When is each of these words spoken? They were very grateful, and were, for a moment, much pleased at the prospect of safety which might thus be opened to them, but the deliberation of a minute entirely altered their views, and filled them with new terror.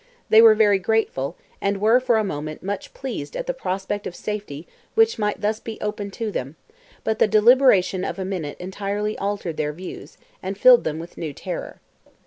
They 0.29 0.41
were 0.41 0.55
very 0.55 0.79
grateful, 0.79 1.35
and 1.61 1.79
were, 1.79 1.99
for 1.99 2.17
a 2.17 2.23
moment, 2.23 2.63
much 2.63 2.91
pleased 2.91 3.37
at 3.37 3.45
the 3.45 3.53
prospect 3.53 4.07
of 4.07 4.15
safety 4.15 4.67
which 4.95 5.19
might 5.19 5.41
thus 5.41 5.59
be 5.59 5.79
opened 5.79 6.11
to 6.13 6.31
them, 6.31 6.55
but 7.03 7.19
the 7.19 7.27
deliberation 7.27 8.03
of 8.03 8.17
a 8.17 8.25
minute 8.25 8.57
entirely 8.59 9.15
altered 9.19 9.57
their 9.57 9.73
views, 9.73 10.17
and 10.41 10.57
filled 10.57 10.85
them 10.85 10.97
with 10.97 11.19
new 11.19 11.33
terror. 11.33 11.81